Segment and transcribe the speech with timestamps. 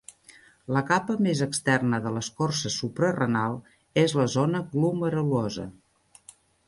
[0.75, 3.59] La capa més externa de l'escorça suprarenal
[4.05, 5.67] és la zona glomerulosa.